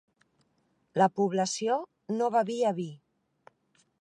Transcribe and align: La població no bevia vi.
La 1.01 1.09
població 1.19 1.77
no 2.17 2.31
bevia 2.37 2.77
vi. 2.83 2.89